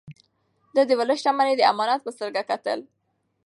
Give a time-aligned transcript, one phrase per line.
[0.75, 2.79] ده د ولس شتمني د امانت په سترګه کتل.